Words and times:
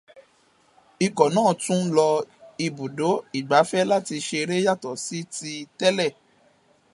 Ikọ̀ 1.05 1.27
náà 1.35 1.51
tún 1.63 1.81
lọ 1.97 2.09
ibùdó 2.65 3.09
ìgbafẹ́ 3.37 3.87
láti 3.91 4.15
ṣeré 4.27 4.57
yàtọ̀ 4.65 4.99
sí 5.05 5.19
ti 5.35 5.51
tẹ́lẹ̀. 5.77 6.09